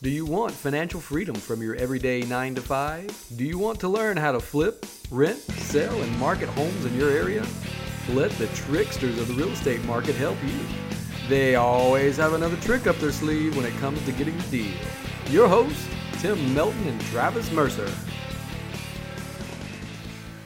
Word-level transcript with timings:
Do 0.00 0.10
you 0.10 0.24
want 0.24 0.52
financial 0.52 1.00
freedom 1.00 1.34
from 1.34 1.60
your 1.60 1.74
everyday 1.74 2.22
9 2.22 2.54
to 2.54 2.60
5? 2.60 3.32
Do 3.34 3.44
you 3.44 3.58
want 3.58 3.80
to 3.80 3.88
learn 3.88 4.16
how 4.16 4.30
to 4.30 4.38
flip, 4.38 4.86
rent, 5.10 5.38
sell, 5.38 6.00
and 6.00 6.18
market 6.20 6.48
homes 6.50 6.84
in 6.84 6.94
your 6.94 7.10
area? 7.10 7.44
Let 8.10 8.30
the 8.32 8.46
tricksters 8.48 9.18
of 9.18 9.26
the 9.26 9.34
real 9.34 9.48
estate 9.48 9.84
market 9.86 10.14
help 10.14 10.36
you. 10.44 10.56
They 11.28 11.56
always 11.56 12.16
have 12.16 12.34
another 12.34 12.54
trick 12.58 12.86
up 12.86 12.94
their 12.98 13.10
sleeve 13.10 13.56
when 13.56 13.66
it 13.66 13.76
comes 13.78 14.00
to 14.04 14.12
getting 14.12 14.38
the 14.38 14.44
deal. 14.44 14.76
Your 15.30 15.48
hosts, 15.48 15.88
Tim 16.20 16.54
Melton 16.54 16.86
and 16.86 17.00
Travis 17.06 17.50
Mercer. 17.50 17.92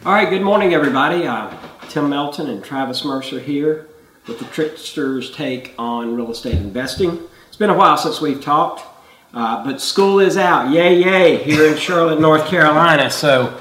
All 0.06 0.14
right, 0.14 0.30
good 0.30 0.40
morning, 0.40 0.72
everybody. 0.72 1.26
Uh, 1.26 1.54
Tim 1.90 2.08
Melton 2.08 2.48
and 2.48 2.64
Travis 2.64 3.04
Mercer 3.04 3.38
here 3.38 3.86
with 4.26 4.38
the 4.38 4.46
Tricksters' 4.46 5.30
take 5.30 5.74
on 5.76 6.16
real 6.16 6.32
estate 6.32 6.54
investing. 6.54 7.20
It's 7.48 7.58
been 7.58 7.68
a 7.68 7.76
while 7.76 7.98
since 7.98 8.18
we've 8.18 8.40
talked, 8.42 8.86
uh, 9.34 9.64
but 9.64 9.80
school 9.80 10.20
is 10.20 10.36
out. 10.36 10.70
Yay, 10.70 11.02
yay, 11.02 11.42
here 11.42 11.66
in 11.66 11.76
Charlotte, 11.76 12.20
North 12.20 12.46
Carolina. 12.46 13.10
So 13.10 13.58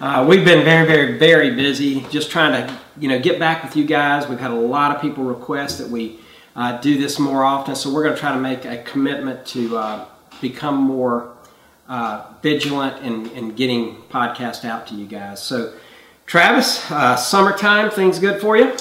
uh, 0.00 0.24
we've 0.28 0.44
been 0.44 0.64
very, 0.64 0.86
very, 0.86 1.18
very 1.18 1.54
busy 1.54 2.00
just 2.10 2.30
trying 2.30 2.66
to, 2.66 2.78
you 2.98 3.08
know, 3.08 3.20
get 3.20 3.38
back 3.38 3.62
with 3.62 3.76
you 3.76 3.84
guys. 3.84 4.28
We've 4.28 4.40
had 4.40 4.50
a 4.50 4.54
lot 4.54 4.94
of 4.94 5.02
people 5.02 5.24
request 5.24 5.78
that 5.78 5.88
we 5.88 6.18
uh, 6.56 6.80
do 6.80 6.98
this 6.98 7.18
more 7.18 7.44
often, 7.44 7.76
so 7.76 7.92
we're 7.92 8.02
going 8.02 8.14
to 8.14 8.20
try 8.20 8.32
to 8.32 8.40
make 8.40 8.64
a 8.64 8.82
commitment 8.82 9.46
to 9.46 9.76
uh, 9.76 10.06
become 10.40 10.76
more 10.76 11.36
uh, 11.88 12.32
vigilant 12.42 13.04
in, 13.04 13.28
in 13.30 13.54
getting 13.54 13.96
podcast 14.10 14.64
out 14.64 14.86
to 14.86 14.94
you 14.94 15.06
guys. 15.06 15.42
So, 15.42 15.74
Travis, 16.26 16.90
uh, 16.90 17.16
summertime, 17.16 17.90
things 17.90 18.18
good 18.18 18.40
for 18.40 18.56
you? 18.56 18.74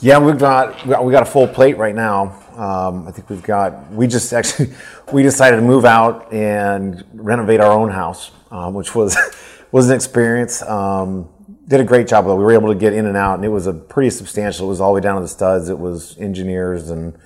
Yeah, 0.00 0.18
we've 0.18 0.38
got 0.38 0.86
we 0.86 1.12
got 1.12 1.22
a 1.22 1.30
full 1.30 1.48
plate 1.48 1.76
right 1.76 1.94
now. 1.94 2.40
Um, 2.58 3.06
I 3.06 3.12
think 3.12 3.30
we've 3.30 3.42
got 3.42 3.90
we 3.92 4.06
just 4.06 4.32
actually 4.32 4.72
we 5.12 5.22
decided 5.22 5.56
to 5.56 5.62
move 5.62 5.84
out 5.84 6.32
and 6.32 7.04
renovate 7.14 7.60
our 7.60 7.72
own 7.72 7.90
house, 7.90 8.30
um, 8.50 8.74
which 8.74 8.94
was 8.94 9.16
was 9.72 9.88
an 9.88 9.96
experience. 9.96 10.62
Um, 10.62 11.28
did 11.66 11.80
a 11.80 11.84
great 11.84 12.08
job 12.08 12.24
though. 12.24 12.36
We 12.36 12.44
were 12.44 12.52
able 12.52 12.72
to 12.72 12.78
get 12.78 12.92
in 12.92 13.06
and 13.06 13.16
out, 13.16 13.36
and 13.36 13.44
it 13.44 13.48
was 13.48 13.66
a 13.66 13.72
pretty 13.72 14.10
substantial. 14.10 14.66
It 14.66 14.70
was 14.70 14.80
all 14.80 14.92
the 14.92 14.96
way 14.96 15.00
down 15.00 15.16
to 15.16 15.22
the 15.22 15.28
studs. 15.28 15.68
It 15.68 15.78
was 15.78 16.18
engineers 16.18 16.90
and 16.90 17.16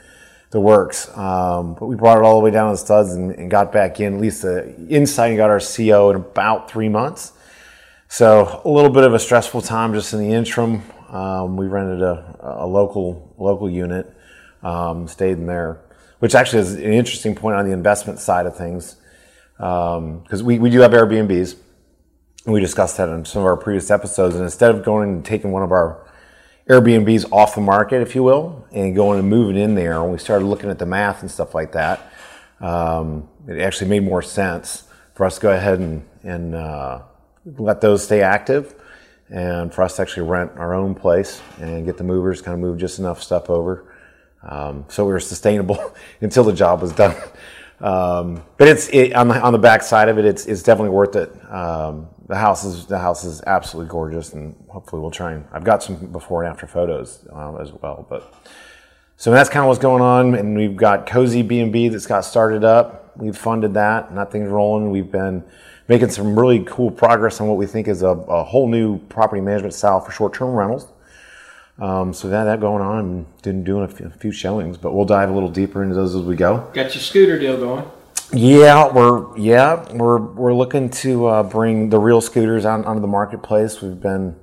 the 0.50 0.60
works. 0.60 1.08
Um, 1.16 1.74
but 1.74 1.86
we 1.86 1.96
brought 1.96 2.18
it 2.18 2.24
all 2.24 2.38
the 2.38 2.44
way 2.44 2.50
down 2.50 2.68
to 2.68 2.74
the 2.74 2.84
studs 2.84 3.12
and, 3.12 3.32
and 3.32 3.50
got 3.50 3.72
back 3.72 4.00
in. 4.00 4.14
At 4.14 4.20
least 4.20 4.42
the 4.42 4.74
inside 4.88 5.28
and 5.28 5.36
got 5.36 5.50
our 5.50 5.60
CO 5.60 6.10
in 6.10 6.16
about 6.16 6.70
three 6.70 6.88
months. 6.88 7.32
So 8.08 8.60
a 8.64 8.68
little 8.68 8.90
bit 8.90 9.04
of 9.04 9.14
a 9.14 9.18
stressful 9.18 9.62
time 9.62 9.94
just 9.94 10.12
in 10.12 10.18
the 10.18 10.32
interim. 10.32 10.82
Um, 11.08 11.56
we 11.56 11.66
rented 11.66 12.02
a, 12.02 12.36
a, 12.40 12.66
local 12.66 13.34
local 13.38 13.68
unit, 13.68 14.06
um, 14.62 15.08
stayed 15.08 15.38
in 15.38 15.46
there, 15.46 15.80
which 16.18 16.34
actually 16.34 16.60
is 16.60 16.74
an 16.74 16.92
interesting 16.92 17.34
point 17.34 17.56
on 17.56 17.66
the 17.66 17.72
investment 17.72 18.18
side 18.18 18.46
of 18.46 18.56
things, 18.56 18.96
because 19.56 20.40
um, 20.40 20.44
we, 20.44 20.58
we 20.58 20.70
do 20.70 20.80
have 20.80 20.92
Airbnbs, 20.92 21.56
and 22.44 22.52
we 22.52 22.60
discussed 22.60 22.96
that 22.96 23.08
in 23.08 23.24
some 23.24 23.42
of 23.42 23.46
our 23.46 23.56
previous 23.56 23.90
episodes. 23.90 24.34
And 24.34 24.44
instead 24.44 24.74
of 24.74 24.84
going 24.84 25.08
and 25.08 25.24
taking 25.24 25.52
one 25.52 25.62
of 25.62 25.70
our 25.70 26.06
Airbnbs 26.68 27.30
off 27.32 27.54
the 27.54 27.60
market, 27.60 28.02
if 28.02 28.14
you 28.14 28.22
will, 28.22 28.66
and 28.72 28.94
going 28.94 29.18
and 29.18 29.28
moving 29.28 29.56
in 29.56 29.74
there, 29.74 30.02
and 30.02 30.10
we 30.12 30.18
started 30.18 30.46
looking 30.46 30.70
at 30.70 30.78
the 30.78 30.86
math 30.86 31.22
and 31.22 31.30
stuff 31.30 31.54
like 31.54 31.72
that, 31.72 32.12
um, 32.60 33.28
it 33.48 33.60
actually 33.60 33.90
made 33.90 34.04
more 34.04 34.22
sense 34.22 34.84
for 35.14 35.26
us 35.26 35.36
to 35.36 35.40
go 35.40 35.52
ahead 35.52 35.80
and, 35.80 36.08
and 36.22 36.54
uh, 36.54 37.02
let 37.58 37.80
those 37.80 38.04
stay 38.04 38.22
active 38.22 38.74
and 39.28 39.72
for 39.72 39.82
us 39.82 39.96
to 39.96 40.02
actually 40.02 40.28
rent 40.28 40.52
our 40.56 40.74
own 40.74 40.94
place 40.94 41.40
and 41.58 41.86
get 41.86 41.96
the 41.96 42.04
movers 42.04 42.40
kind 42.40 42.54
of 42.54 42.60
move 42.60 42.78
just 42.78 42.98
enough 42.98 43.22
stuff 43.22 43.50
over 43.50 43.91
um, 44.42 44.84
so 44.88 45.04
we 45.04 45.12
were 45.12 45.20
sustainable 45.20 45.94
until 46.20 46.44
the 46.44 46.52
job 46.52 46.82
was 46.82 46.92
done. 46.92 47.16
Um, 47.80 48.44
but 48.58 48.68
it's 48.68 48.88
it, 48.90 49.12
on 49.12 49.28
the 49.28 49.40
on 49.40 49.52
the 49.52 49.58
back 49.58 49.82
side 49.82 50.08
of 50.08 50.16
it 50.16 50.24
it's 50.24 50.46
it's 50.46 50.62
definitely 50.62 50.90
worth 50.90 51.16
it. 51.16 51.32
Um, 51.52 52.08
the 52.28 52.36
house 52.36 52.64
is 52.64 52.86
the 52.86 52.98
house 52.98 53.24
is 53.24 53.42
absolutely 53.46 53.90
gorgeous 53.90 54.32
and 54.32 54.54
hopefully 54.68 55.02
we'll 55.02 55.10
try 55.10 55.32
and 55.32 55.44
I've 55.52 55.64
got 55.64 55.82
some 55.82 55.96
before 56.12 56.44
and 56.44 56.50
after 56.52 56.66
photos 56.66 57.26
uh, 57.34 57.56
as 57.56 57.72
well 57.72 58.06
but 58.08 58.32
so 59.16 59.30
that's 59.30 59.50
kind 59.50 59.62
of 59.62 59.68
what's 59.68 59.80
going 59.80 60.02
on 60.02 60.34
and 60.34 60.56
we've 60.56 60.76
got 60.76 61.06
cozy 61.06 61.42
B&B 61.42 61.88
that's 61.88 62.06
got 62.06 62.22
started 62.22 62.64
up. 62.64 63.16
We've 63.16 63.36
funded 63.36 63.74
that 63.74 64.12
nothing's 64.12 64.48
rolling. 64.48 64.90
We've 64.90 65.12
been 65.12 65.44
making 65.86 66.10
some 66.10 66.38
really 66.38 66.64
cool 66.64 66.90
progress 66.90 67.40
on 67.40 67.46
what 67.46 67.58
we 67.58 67.66
think 67.66 67.86
is 67.86 68.02
a, 68.02 68.08
a 68.08 68.42
whole 68.42 68.68
new 68.68 68.98
property 68.98 69.40
management 69.40 69.74
style 69.74 70.00
for 70.00 70.10
short-term 70.10 70.50
rentals. 70.50 70.88
Um, 71.78 72.12
so 72.12 72.28
that 72.28 72.44
that 72.44 72.60
going 72.60 72.82
on, 72.82 72.98
and 72.98 73.42
been 73.42 73.64
doing 73.64 73.84
a 73.84 73.88
few, 73.88 74.06
a 74.06 74.10
few, 74.10 74.30
showings, 74.30 74.76
but 74.76 74.92
we'll 74.92 75.06
dive 75.06 75.30
a 75.30 75.32
little 75.32 75.48
deeper 75.48 75.82
into 75.82 75.94
those 75.94 76.14
as 76.14 76.22
we 76.22 76.36
go. 76.36 76.70
Got 76.74 76.94
your 76.94 77.02
scooter 77.02 77.38
deal 77.38 77.56
going. 77.56 77.84
Yeah, 78.32 78.92
we're 78.92 79.36
yeah 79.38 79.90
we're 79.92 80.18
we're 80.18 80.54
looking 80.54 80.90
to 80.90 81.26
uh, 81.26 81.42
bring 81.42 81.90
the 81.90 81.98
real 81.98 82.20
scooters 82.20 82.64
out 82.64 82.84
onto 82.84 83.00
the 83.00 83.06
marketplace. 83.06 83.82
We've 83.82 84.00
been 84.00 84.36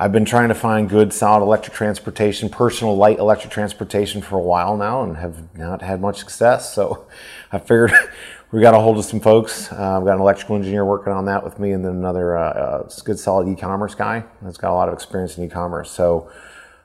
I've 0.00 0.12
been 0.12 0.24
trying 0.24 0.48
to 0.48 0.54
find 0.54 0.88
good, 0.88 1.12
solid 1.12 1.44
electric 1.44 1.74
transportation, 1.74 2.48
personal 2.48 2.96
light 2.96 3.18
electric 3.18 3.52
transportation 3.52 4.22
for 4.22 4.38
a 4.38 4.42
while 4.42 4.76
now, 4.76 5.02
and 5.02 5.18
have 5.18 5.54
not 5.56 5.82
had 5.82 6.00
much 6.00 6.18
success. 6.18 6.74
So 6.74 7.06
I 7.52 7.58
figured 7.58 7.92
we 8.52 8.60
got 8.60 8.74
a 8.74 8.78
hold 8.78 8.98
of 8.98 9.04
some 9.04 9.20
folks. 9.20 9.70
Uh, 9.72 9.98
I've 9.98 10.04
got 10.04 10.14
an 10.14 10.20
electrical 10.20 10.56
engineer 10.56 10.84
working 10.84 11.12
on 11.12 11.26
that 11.26 11.44
with 11.44 11.58
me, 11.58 11.72
and 11.72 11.84
then 11.84 11.92
another 11.92 12.36
uh, 12.36 12.50
uh, 12.50 12.90
good, 13.04 13.18
solid 13.18 13.48
e-commerce 13.48 13.94
guy 13.94 14.24
that's 14.42 14.56
got 14.56 14.72
a 14.72 14.74
lot 14.74 14.88
of 14.88 14.94
experience 14.94 15.38
in 15.38 15.44
e-commerce. 15.44 15.90
So, 15.90 16.30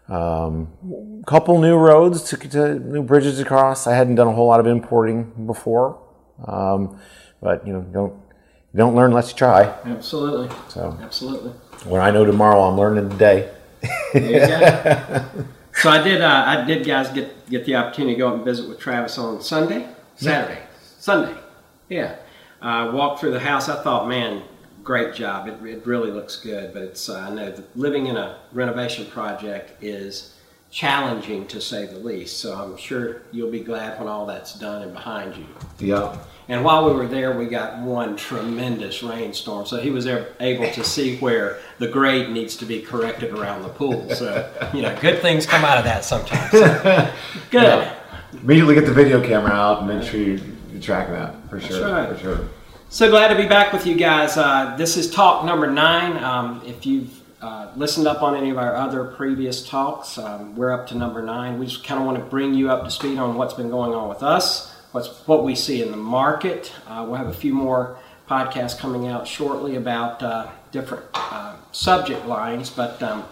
a 0.07 0.13
um, 0.13 1.23
couple 1.25 1.59
new 1.59 1.75
roads 1.75 2.23
to, 2.29 2.37
to, 2.37 2.79
new 2.79 3.01
bridges 3.01 3.39
to 3.39 3.45
cross. 3.45 3.87
I 3.87 3.95
hadn't 3.95 4.15
done 4.15 4.27
a 4.27 4.31
whole 4.31 4.47
lot 4.47 4.59
of 4.59 4.67
importing 4.67 5.47
before, 5.47 5.99
um, 6.45 6.99
but 7.41 7.65
you 7.65 7.73
know, 7.73 7.81
don't 7.81 8.21
don't 8.75 8.93
learn 8.93 9.11
unless 9.11 9.31
you 9.31 9.37
try. 9.37 9.63
Absolutely. 9.85 10.55
So, 10.69 10.97
absolutely. 11.01 11.51
When 11.85 12.01
I 12.01 12.11
know 12.11 12.25
tomorrow, 12.25 12.61
I'm 12.61 12.77
learning 12.77 13.09
today. 13.09 13.51
so 15.73 15.89
I 15.89 16.03
did. 16.03 16.21
Uh, 16.21 16.43
I 16.45 16.65
did, 16.65 16.85
guys, 16.85 17.09
get 17.09 17.49
get 17.49 17.65
the 17.65 17.75
opportunity 17.75 18.15
to 18.15 18.19
go 18.19 18.33
and 18.33 18.43
visit 18.43 18.67
with 18.67 18.79
Travis 18.79 19.17
on 19.17 19.41
Sunday, 19.41 19.87
Saturday. 20.15 20.61
Sunday. 20.99 21.35
Yeah. 21.89 22.15
I 22.61 22.87
uh, 22.87 22.91
walked 22.91 23.19
through 23.19 23.31
the 23.31 23.39
house. 23.39 23.69
I 23.69 23.81
thought, 23.83 24.07
man, 24.07 24.43
great 24.83 25.13
job. 25.13 25.47
It, 25.47 25.63
it 25.65 25.85
really 25.85 26.11
looks 26.11 26.37
good. 26.37 26.73
But 26.73 26.83
it's 26.83 27.09
uh, 27.09 27.19
I 27.19 27.29
know 27.33 27.53
living 27.75 28.07
in 28.07 28.17
a 28.17 28.39
renovation 28.53 29.05
project 29.07 29.83
is 29.83 30.35
challenging 30.71 31.47
to 31.47 31.61
say 31.61 31.85
the 31.85 31.99
least. 31.99 32.39
So 32.39 32.53
I'm 32.53 32.75
sure 32.77 33.21
you'll 33.31 33.51
be 33.51 33.61
glad 33.61 33.99
when 33.99 34.07
all 34.07 34.25
that's 34.25 34.57
done 34.57 34.81
and 34.81 34.93
behind 34.93 35.35
you. 35.35 35.45
Yeah. 35.79 36.17
And 36.47 36.63
while 36.63 36.85
we 36.85 36.93
were 36.93 37.07
there, 37.07 37.35
we 37.37 37.47
got 37.47 37.79
one 37.79 38.15
tremendous 38.15 39.01
rainstorm. 39.01 39.65
So 39.65 39.77
he 39.77 39.89
was 39.89 40.05
able 40.05 40.69
to 40.71 40.83
see 40.83 41.17
where 41.17 41.59
the 41.79 41.87
grade 41.87 42.29
needs 42.29 42.55
to 42.57 42.65
be 42.65 42.81
corrected 42.81 43.33
around 43.33 43.63
the 43.63 43.69
pool. 43.69 44.09
So, 44.11 44.51
you 44.73 44.81
know, 44.83 44.95
good 45.01 45.21
things 45.21 45.45
come 45.45 45.65
out 45.65 45.77
of 45.77 45.85
that 45.85 46.05
sometimes. 46.05 46.51
So, 46.51 47.11
good. 47.49 47.63
Yeah. 47.63 47.95
Immediately 48.43 48.75
get 48.75 48.85
the 48.85 48.93
video 48.93 49.25
camera 49.25 49.51
out 49.51 49.79
and 49.79 49.87
make 49.87 50.03
sure 50.03 50.19
you 50.19 50.39
track 50.81 51.09
that 51.09 51.35
for 51.49 51.59
sure. 51.59 51.91
Right. 51.91 52.09
For 52.09 52.17
sure. 52.17 52.49
So 52.89 53.09
glad 53.09 53.29
to 53.29 53.35
be 53.35 53.47
back 53.47 53.73
with 53.73 53.85
you 53.87 53.95
guys. 53.95 54.37
Uh, 54.37 54.75
this 54.77 54.95
is 54.97 55.09
talk 55.09 55.43
number 55.43 55.69
nine. 55.69 56.23
Um, 56.23 56.61
if 56.65 56.85
you've 56.85 57.21
uh, 57.41 57.71
listened 57.75 58.07
up 58.07 58.21
on 58.21 58.35
any 58.35 58.49
of 58.49 58.57
our 58.57 58.75
other 58.75 59.03
previous 59.03 59.67
talks, 59.67 60.17
um, 60.17 60.55
we're 60.55 60.71
up 60.71 60.87
to 60.87 60.95
number 60.95 61.21
nine. 61.21 61.59
We 61.59 61.65
just 61.65 61.83
kind 61.83 61.99
of 61.99 62.05
want 62.05 62.17
to 62.19 62.23
bring 62.23 62.53
you 62.53 62.69
up 62.69 62.83
to 62.83 62.91
speed 62.91 63.17
on 63.17 63.35
what's 63.35 63.53
been 63.53 63.69
going 63.69 63.93
on 63.93 64.07
with 64.07 64.23
us, 64.23 64.73
what's 64.91 65.09
what 65.27 65.43
we 65.43 65.55
see 65.55 65.81
in 65.81 65.91
the 65.91 65.97
market. 65.97 66.71
Uh, 66.87 67.03
we'll 67.07 67.17
have 67.17 67.27
a 67.27 67.33
few 67.33 67.53
more 67.53 67.97
podcasts 68.29 68.77
coming 68.77 69.07
out 69.07 69.27
shortly 69.27 69.75
about 69.75 70.21
uh, 70.21 70.49
different 70.71 71.05
uh, 71.13 71.55
subject 71.71 72.25
lines, 72.25 72.69
but. 72.69 73.01
Um, 73.01 73.25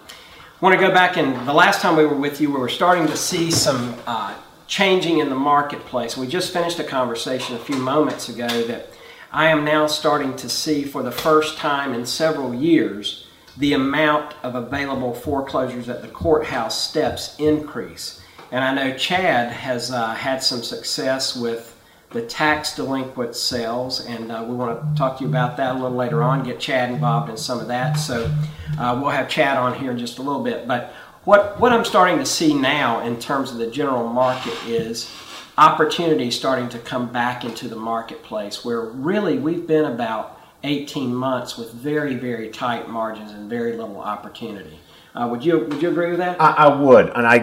I 0.62 0.66
want 0.66 0.80
to 0.80 0.88
go 0.88 0.94
back 0.94 1.18
and 1.18 1.46
the 1.46 1.52
last 1.52 1.82
time 1.82 1.98
we 1.98 2.06
were 2.06 2.16
with 2.16 2.40
you, 2.40 2.50
we 2.50 2.58
were 2.58 2.70
starting 2.70 3.06
to 3.08 3.18
see 3.18 3.52
some 3.52 3.96
uh, 4.08 4.34
changing 4.68 5.20
in 5.20 5.30
the 5.30 5.36
marketplace. 5.36 6.18
We 6.18 6.28
just 6.28 6.54
finished 6.54 6.80
a 6.80 6.84
conversation 6.84 7.56
a 7.56 7.60
few 7.60 7.78
moments 7.78 8.30
ago 8.30 8.48
that 8.64 8.90
I 9.32 9.48
am 9.48 9.66
now 9.66 9.88
starting 9.88 10.36
to 10.38 10.50
see 10.50 10.84
for 10.84 11.04
the 11.04 11.12
first 11.12 11.58
time 11.58 11.94
in 11.94 12.06
several 12.06 12.54
years 12.54 13.28
the 13.58 13.74
amount 13.74 14.36
of 14.44 14.56
available 14.56 15.14
foreclosures 15.14 15.90
at 15.90 16.02
the 16.02 16.08
courthouse 16.08 16.82
steps 16.82 17.36
increase. 17.38 18.22
And 18.52 18.64
I 18.64 18.74
know 18.74 18.98
Chad 18.98 19.52
has 19.52 19.92
uh, 19.92 20.14
had 20.14 20.44
some 20.44 20.64
success 20.64 21.36
with 21.36 21.76
the 22.12 22.22
tax 22.22 22.76
delinquent 22.76 23.36
sales, 23.36 24.06
and 24.06 24.32
uh, 24.32 24.46
we 24.48 24.56
want 24.56 24.80
to 24.80 24.98
talk 24.98 25.18
to 25.18 25.24
you 25.24 25.30
about 25.30 25.58
that 25.58 25.72
a 25.72 25.74
little 25.74 25.98
later 25.98 26.22
on, 26.22 26.44
get 26.44 26.60
Chad 26.60 26.92
involved 26.92 27.30
in 27.30 27.38
some 27.38 27.60
of 27.60 27.68
that. 27.68 27.94
So 27.94 28.32
uh, 28.80 29.00
we'll 29.02 29.10
have 29.10 29.28
Chad 29.28 29.58
on 29.58 29.74
here 29.80 29.90
in 29.90 29.98
just 29.98 30.20
a 30.20 30.22
little 30.22 30.44
bit. 30.44 30.68
But 30.68 30.94
what, 31.26 31.60
what 31.60 31.72
I'm 31.72 31.86
starting 31.86 32.18
to 32.20 32.26
see 32.26 32.54
now 32.54 33.02
in 33.02 33.20
terms 33.20 33.52
of 33.52 33.58
the 33.58 33.68
general 33.68 34.08
market 34.08 34.54
is 34.66 35.10
opportunity 35.58 36.32
starting 36.32 36.70
to 36.70 36.80
come 36.80 37.12
back 37.12 37.46
into 37.46 37.68
the 37.68 37.76
marketplace 37.76 38.66
where 38.66 38.82
really 38.82 39.38
we've 39.38 39.68
been 39.68 39.86
about 39.86 40.40
18 40.64 41.14
months 41.14 41.58
with 41.58 41.72
very, 41.74 42.16
very 42.16 42.50
tight 42.50 42.90
margins 42.90 43.32
and 43.32 43.50
very 43.50 43.76
little 43.76 44.00
opportunity. 44.00 44.80
Uh, 45.16 45.28
would 45.30 45.46
you 45.46 45.60
would 45.60 45.80
you 45.80 45.90
agree 45.90 46.10
with 46.10 46.18
that? 46.18 46.42
I, 46.42 46.54
I 46.54 46.76
would, 46.76 47.10
and 47.10 47.28
I, 47.28 47.36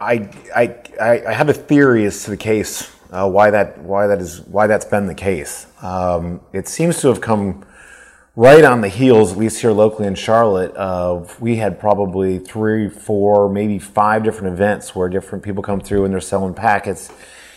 I 0.00 0.30
I 0.54 0.78
I 1.00 1.26
I 1.26 1.32
have 1.32 1.48
a 1.48 1.52
theory 1.52 2.04
as 2.04 2.22
to 2.22 2.30
the 2.30 2.36
case 2.36 2.94
uh, 3.10 3.28
why 3.28 3.50
that 3.50 3.78
why 3.78 4.06
that 4.06 4.20
is 4.20 4.40
why 4.42 4.68
that's 4.68 4.84
been 4.84 5.06
the 5.06 5.16
case. 5.16 5.66
Um, 5.82 6.40
it 6.52 6.68
seems 6.68 7.00
to 7.00 7.08
have 7.08 7.20
come 7.20 7.64
right 8.38 8.62
on 8.64 8.80
the 8.82 8.88
heels, 8.88 9.32
at 9.32 9.38
least 9.38 9.60
here 9.60 9.72
locally 9.72 10.06
in 10.06 10.14
Charlotte, 10.14 10.72
of 10.76 11.40
we 11.40 11.56
had 11.56 11.80
probably 11.80 12.38
three, 12.38 12.88
four, 12.88 13.48
maybe 13.48 13.80
five 13.80 14.22
different 14.22 14.52
events 14.52 14.94
where 14.94 15.08
different 15.08 15.42
people 15.42 15.60
come 15.60 15.80
through 15.80 16.04
and 16.04 16.14
they're 16.14 16.20
selling 16.20 16.54
packets 16.54 17.10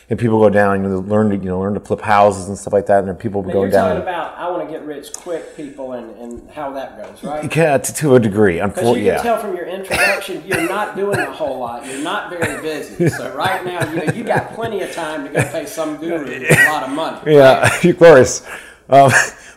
and 0.10 0.20
people 0.20 0.40
go 0.40 0.50
down 0.50 0.84
and 0.84 1.08
learn 1.08 1.30
to 1.30 1.38
you 1.38 1.44
know 1.44 1.60
learn 1.60 1.76
to 1.76 1.80
flip 1.80 2.02
houses 2.02 2.50
and 2.50 2.58
stuff 2.58 2.74
like 2.74 2.88
that, 2.88 3.00
and 3.00 3.08
then 3.08 3.16
people 3.16 3.44
go 3.44 3.62
you're 3.62 3.70
down. 3.70 3.90
talking 3.90 4.02
about 4.02 4.36
I 4.38 4.50
want 4.50 4.68
to 4.68 4.74
get 4.74 4.84
rich 4.84 5.14
quick 5.14 5.56
people 5.56 5.94
and, 5.94 6.18
and 6.18 6.50
how 6.50 6.72
that 6.72 6.98
goes, 6.98 7.24
right? 7.24 7.56
yeah, 7.56 7.78
to, 7.78 7.94
to 7.94 8.16
a 8.16 8.20
degree, 8.20 8.60
unfortunately, 8.60 9.06
you 9.06 9.12
can 9.12 9.16
yeah. 9.18 9.22
tell 9.22 9.38
from 9.38 9.56
your 9.56 9.68
introduction, 9.68 10.44
you're 10.48 10.68
not 10.68 10.98
doing 10.98 11.20
a 11.20 11.32
whole 11.32 11.60
lot. 11.60 11.86
You're 11.86 12.04
not 12.04 12.32
very 12.32 12.60
busy. 12.62 13.08
So 13.08 13.34
right 13.36 13.64
now, 13.64 13.88
you 13.90 13.98
know, 13.98 14.14
you 14.14 14.24
got 14.24 14.54
plenty 14.54 14.82
of 14.82 14.92
time 14.92 15.26
to 15.26 15.30
go 15.32 15.44
pay 15.50 15.68
some 15.68 15.96
guru 15.98 16.46
a 16.50 16.70
lot 16.70 16.84
of 16.84 16.90
money. 16.90 17.36
Yeah, 17.36 17.70
of 17.84 17.98
course. 18.00 18.46
Um, 18.90 19.12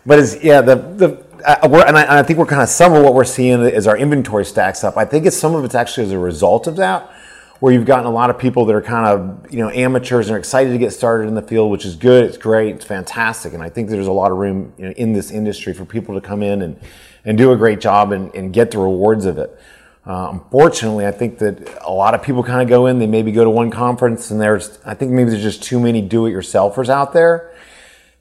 but 0.06 0.18
it's 0.18 0.42
yeah 0.42 0.60
the 0.60 0.76
the 0.76 1.24
uh, 1.46 1.84
and, 1.86 1.98
I, 1.98 2.02
and 2.02 2.12
I 2.12 2.22
think 2.22 2.38
we're 2.38 2.46
kind 2.46 2.62
of 2.62 2.68
some 2.68 2.94
of 2.94 3.02
what 3.02 3.12
we're 3.12 3.24
seeing 3.24 3.60
is 3.62 3.86
our 3.86 3.98
inventory 3.98 4.46
stacks 4.46 4.82
up. 4.82 4.96
I 4.96 5.04
think 5.04 5.26
it's 5.26 5.36
some 5.36 5.54
of 5.54 5.64
it's 5.64 5.74
actually 5.74 6.06
as 6.06 6.12
a 6.12 6.18
result 6.18 6.66
of 6.66 6.76
that, 6.76 7.12
where 7.60 7.70
you've 7.70 7.84
gotten 7.84 8.06
a 8.06 8.10
lot 8.10 8.30
of 8.30 8.38
people 8.38 8.64
that 8.64 8.74
are 8.74 8.82
kind 8.82 9.06
of 9.06 9.52
you 9.52 9.58
know 9.58 9.70
amateurs 9.70 10.28
and 10.28 10.36
are 10.36 10.38
excited 10.38 10.70
to 10.70 10.78
get 10.78 10.92
started 10.92 11.28
in 11.28 11.34
the 11.34 11.42
field, 11.42 11.70
which 11.70 11.84
is 11.84 11.96
good. 11.96 12.24
It's 12.24 12.38
great. 12.38 12.74
It's 12.76 12.84
fantastic, 12.84 13.52
and 13.52 13.62
I 13.62 13.68
think 13.68 13.90
there's 13.90 14.06
a 14.06 14.12
lot 14.12 14.30
of 14.30 14.38
room 14.38 14.72
you 14.78 14.86
know, 14.86 14.92
in 14.92 15.12
this 15.12 15.30
industry 15.30 15.74
for 15.74 15.84
people 15.84 16.14
to 16.14 16.20
come 16.20 16.42
in 16.42 16.62
and 16.62 16.80
and 17.24 17.38
do 17.38 17.52
a 17.52 17.56
great 17.56 17.80
job 17.80 18.12
and, 18.12 18.34
and 18.34 18.52
get 18.52 18.70
the 18.70 18.78
rewards 18.78 19.24
of 19.24 19.38
it. 19.38 19.58
Uh, 20.06 20.28
unfortunately, 20.32 21.06
I 21.06 21.10
think 21.12 21.38
that 21.38 21.78
a 21.82 21.90
lot 21.90 22.14
of 22.14 22.22
people 22.22 22.42
kind 22.42 22.60
of 22.60 22.68
go 22.68 22.86
in, 22.86 22.98
they 22.98 23.06
maybe 23.06 23.32
go 23.32 23.42
to 23.42 23.48
one 23.48 23.70
conference, 23.70 24.30
and 24.30 24.38
there's, 24.38 24.78
I 24.84 24.92
think 24.92 25.12
maybe 25.12 25.30
there's 25.30 25.42
just 25.42 25.62
too 25.62 25.80
many 25.80 26.02
do-it-yourselfers 26.02 26.90
out 26.90 27.14
there. 27.14 27.54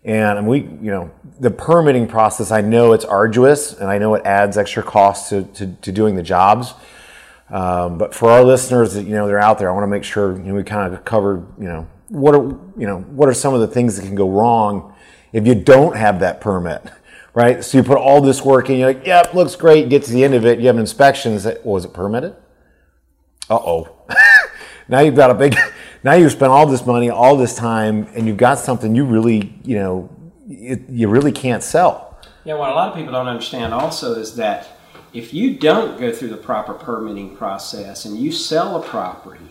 And 0.06 0.48
we, 0.48 0.60
you 0.60 0.92
know, 0.92 1.12
the 1.40 1.50
permitting 1.50 2.08
process, 2.08 2.52
I 2.52 2.62
know 2.62 2.94
it's 2.94 3.06
arduous 3.06 3.74
and 3.74 3.90
I 3.90 3.98
know 3.98 4.16
it 4.16 4.26
adds 4.26 4.58
extra 4.58 4.84
costs 4.84 5.30
to, 5.30 5.44
to, 5.44 5.68
to 5.82 5.92
doing 5.92 6.16
the 6.16 6.24
jobs. 6.24 6.74
Um, 7.50 7.98
but 7.98 8.14
for 8.14 8.30
our 8.30 8.44
listeners 8.44 8.96
that, 8.96 9.04
you 9.04 9.12
know, 9.12 9.28
they're 9.28 9.40
out 9.40 9.60
there, 9.60 9.70
I 9.70 9.74
want 9.74 9.84
to 9.84 9.88
make 9.88 10.04
sure, 10.04 10.36
you 10.38 10.44
know, 10.44 10.56
we 10.56 10.64
kind 10.64 10.94
of 10.94 11.06
cover, 11.06 11.46
you 11.58 11.66
know, 11.66 11.88
what 12.10 12.36
are, 12.36 12.44
you 12.78 12.88
know, 12.88 13.00
what 13.00 13.30
are 13.30 13.34
some 13.34 13.54
of 13.54 13.62
the 13.62 13.68
things 13.68 13.96
that 13.96 14.06
can 14.06 14.16
go 14.16 14.30
wrong 14.30 14.94
if 15.32 15.48
you 15.48 15.56
don't 15.56 15.96
have 15.96 16.20
that 16.20 16.42
permit, 16.42 16.84
right? 17.34 17.64
So 17.64 17.78
you 17.78 17.84
put 17.84 17.98
all 17.98 18.22
this 18.22 18.44
work 18.44 18.70
in, 18.70 18.80
you're 18.80 18.94
like, 18.94 19.06
yep, 19.06 19.34
looks 19.34 19.56
great. 19.56 19.90
Get 19.90 20.04
to 20.04 20.12
the 20.12 20.24
end 20.24 20.34
of 20.34 20.46
it. 20.46 20.60
You 20.60 20.68
have 20.68 20.76
an 20.76 20.82
inspections. 20.82 21.44
That, 21.44 21.66
was 21.66 21.86
it 21.86 21.94
permitted? 21.94 22.36
Uh 23.50 23.56
oh. 23.56 23.96
now 24.88 25.00
you've 25.00 25.16
got 25.16 25.32
a 25.32 25.34
big, 25.34 25.56
now 26.04 26.14
you've 26.14 26.32
spent 26.32 26.52
all 26.52 26.66
this 26.66 26.86
money, 26.86 27.10
all 27.10 27.38
this 27.38 27.56
time, 27.56 28.08
and 28.16 28.28
you've 28.28 28.38
got 28.38 28.60
something 28.60 28.94
you 28.94 29.06
really, 29.06 29.54
you 29.64 29.76
know, 29.76 30.10
it, 30.50 30.90
you 30.90 31.08
really 31.08 31.32
can't 31.32 31.64
sell. 31.64 32.18
Yeah, 32.44 32.56
what 32.56 32.70
a 32.70 32.74
lot 32.74 32.90
of 32.90 32.96
people 32.96 33.14
don't 33.14 33.28
understand 33.28 33.74
also 33.74 34.16
is 34.16 34.36
that 34.36 34.68
if 35.14 35.34
you 35.34 35.56
don't 35.56 36.00
go 36.00 36.12
through 36.12 36.30
the 36.30 36.38
proper 36.38 36.74
permitting 36.74 37.36
process 37.36 38.04
and 38.04 38.18
you 38.18 38.32
sell 38.32 38.76
a 38.76 38.86
property 38.86 39.46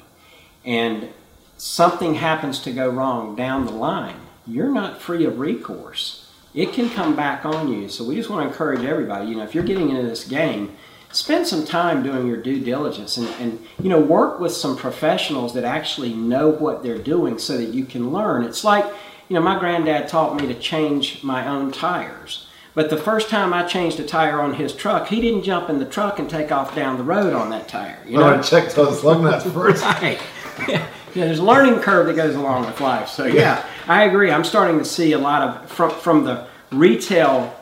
and 0.65 1.09
something 1.57 2.17
happens 2.17 2.61
to 2.61 2.73
go 2.73 2.91
wrong 2.91 3.35
down 3.35 3.65
the 3.65 3.73
line, 3.73 4.17
you're 4.47 4.71
not 4.71 5.01
free 5.01 5.25
of 5.25 5.39
recourse. 5.39 6.31
It 6.55 6.73
can 6.73 6.91
come 6.91 7.17
back 7.17 7.47
on 7.47 7.69
you. 7.73 7.89
So 7.89 8.05
we 8.05 8.17
just 8.17 8.29
want 8.29 8.43
to 8.43 8.49
encourage 8.49 8.85
everybody, 8.85 9.31
you 9.31 9.37
know, 9.37 9.45
if 9.45 9.55
you're 9.55 9.65
getting 9.65 9.89
into 9.89 10.03
this 10.03 10.25
game, 10.25 10.77
spend 11.13 11.47
some 11.47 11.65
time 11.65 12.03
doing 12.03 12.27
your 12.27 12.37
due 12.37 12.61
diligence 12.61 13.17
and, 13.17 13.29
and 13.41 13.65
you 13.83 13.89
know 13.89 14.01
work 14.01 14.41
with 14.41 14.53
some 14.53 14.77
professionals 14.77 15.55
that 15.55 15.65
actually 15.65 16.13
know 16.13 16.49
what 16.49 16.83
they're 16.83 16.99
doing 16.99 17.39
so 17.39 17.57
that 17.57 17.69
you 17.69 17.85
can 17.85 18.11
learn 18.13 18.45
it's 18.45 18.65
like 18.65 18.85
you 19.29 19.35
know 19.35 19.41
my 19.41 19.59
granddad 19.59 20.09
taught 20.09 20.41
me 20.41 20.47
to 20.47 20.55
change 20.55 21.23
my 21.23 21.47
own 21.47 21.71
tires 21.71 22.47
but 22.75 22.91
the 22.91 22.97
first 22.97 23.29
time 23.29 23.53
i 23.53 23.63
changed 23.63 24.01
a 24.01 24.05
tire 24.05 24.41
on 24.41 24.55
his 24.55 24.75
truck 24.75 25.09
he 25.09 25.21
didn't 25.21 25.43
jump 25.43 25.69
in 25.69 25.79
the 25.79 25.85
truck 25.85 26.19
and 26.19 26.29
take 26.29 26.51
off 26.51 26.75
down 26.75 26.97
the 26.97 27.05
road 27.05 27.33
on 27.33 27.51
that 27.51 27.69
tire 27.69 27.99
you 28.07 28.17
know 28.17 28.41
check 28.43 28.73
those 28.73 29.05
lug 29.05 29.23
nuts 29.23 29.45
first. 29.51 29.85
Right. 30.03 30.21
Yeah, 31.15 31.27
there's 31.27 31.41
a 31.41 31.45
learning 31.45 31.81
curve 31.81 32.07
that 32.07 32.17
goes 32.17 32.35
along 32.35 32.65
with 32.65 32.81
life. 32.81 33.09
So 33.09 33.27
yeah, 33.27 33.67
I 33.87 34.05
agree. 34.05 34.31
I'm 34.31 34.45
starting 34.45 34.79
to 34.79 34.85
see 34.85 35.13
a 35.13 35.19
lot 35.19 35.43
of 35.43 35.71
from 35.71 35.91
from 35.91 36.25
the 36.25 36.47
retail 36.71 37.55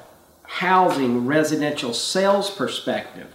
housing 0.44 1.26
residential 1.26 1.92
sales 1.92 2.48
perspective. 2.48 3.26